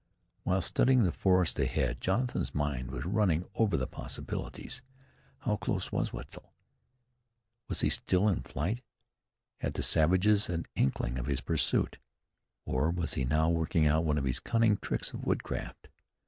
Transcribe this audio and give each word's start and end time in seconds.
While 0.41 0.61
studying 0.61 1.03
the 1.03 1.11
forest 1.11 1.59
ahead 1.59 2.01
Jonathan's 2.01 2.55
mind 2.55 2.89
was 2.89 3.05
running 3.05 3.45
over 3.53 3.77
the 3.77 3.85
possibilities. 3.85 4.81
How 5.41 5.57
close 5.57 5.91
was 5.91 6.11
Wetzel? 6.11 6.55
Was 7.67 7.81
he 7.81 7.89
still 7.89 8.27
in 8.27 8.41
flight? 8.41 8.81
Had 9.59 9.75
the 9.75 9.83
savages 9.83 10.49
an 10.49 10.65
inkling 10.73 11.19
of 11.19 11.27
his 11.27 11.41
pursuit? 11.41 11.99
Or 12.65 12.89
was 12.89 13.13
he 13.13 13.25
now 13.25 13.51
working 13.51 13.85
out 13.85 14.03
one 14.03 14.17
of 14.17 14.23
his 14.25 14.39
cunning 14.39 14.77
tricks 14.77 15.13
of 15.13 15.23
woodcraft? 15.23 15.87